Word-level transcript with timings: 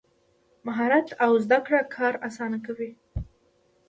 مهارت 0.65 1.07
او 1.25 1.31
زده 1.45 1.57
کړه 1.65 1.81
کار 1.95 2.13
اسانه 2.27 2.57
کوي. 2.65 2.91